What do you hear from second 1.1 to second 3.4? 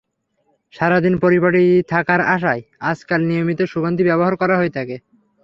পরিপাটি থাকার আশায় আজকাল